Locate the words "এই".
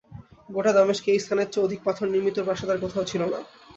1.11-1.21